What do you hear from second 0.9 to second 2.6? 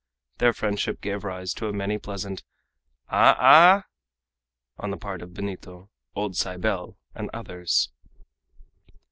gave rise to many a pleasant,